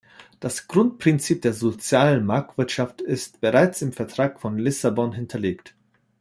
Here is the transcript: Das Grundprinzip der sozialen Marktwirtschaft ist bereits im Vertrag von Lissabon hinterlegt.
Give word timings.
Das 0.39 0.67
Grundprinzip 0.67 1.43
der 1.43 1.53
sozialen 1.53 2.25
Marktwirtschaft 2.25 3.01
ist 3.01 3.39
bereits 3.39 3.83
im 3.83 3.93
Vertrag 3.93 4.39
von 4.39 4.57
Lissabon 4.57 5.13
hinterlegt. 5.13 5.75